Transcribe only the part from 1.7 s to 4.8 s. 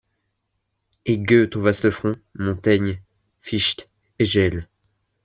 front, Montaigne, Fichte, Hégel